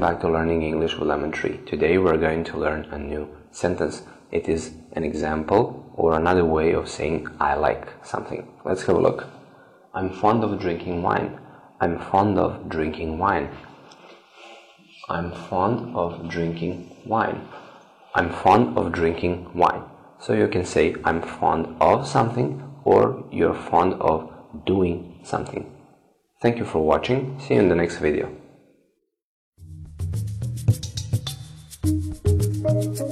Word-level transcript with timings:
back 0.00 0.18
to 0.18 0.28
learning 0.30 0.62
English 0.62 0.96
with 0.96 1.08
Lemon 1.08 1.30
Tree. 1.30 1.60
Today 1.66 1.98
we're 1.98 2.16
going 2.16 2.42
to 2.44 2.56
learn 2.56 2.86
a 2.90 2.98
new 2.98 3.28
sentence. 3.50 4.02
It 4.32 4.48
is 4.48 4.72
an 4.94 5.04
example 5.04 5.92
or 5.94 6.16
another 6.16 6.46
way 6.46 6.72
of 6.72 6.88
saying 6.88 7.28
I 7.38 7.54
like 7.54 7.86
something. 8.02 8.48
Let's 8.64 8.82
have 8.84 8.96
a 8.96 9.00
look. 9.00 9.26
I'm 9.92 10.10
fond 10.10 10.42
of 10.42 10.58
drinking 10.58 11.02
wine. 11.02 11.38
I'm 11.82 11.98
fond 11.98 12.38
of 12.38 12.70
drinking 12.70 13.18
wine. 13.18 13.50
I'm 15.10 15.32
fond 15.32 15.94
of 15.94 16.30
drinking 16.30 16.96
wine. 17.04 17.46
I'm 18.14 18.32
fond 18.32 18.78
of 18.78 18.92
drinking 18.92 19.52
wine. 19.52 19.82
So 20.18 20.32
you 20.32 20.48
can 20.48 20.64
say 20.64 20.96
I'm 21.04 21.20
fond 21.20 21.76
of 21.78 22.08
something 22.08 22.62
or 22.84 23.28
you're 23.30 23.54
fond 23.54 23.94
of 24.00 24.32
doing 24.64 25.20
something. 25.24 25.70
Thank 26.40 26.56
you 26.56 26.64
for 26.64 26.82
watching. 26.82 27.38
See 27.38 27.52
you 27.52 27.60
in 27.60 27.68
the 27.68 27.74
next 27.74 27.98
video. 27.98 28.39
thank 32.80 32.98
you 33.00 33.09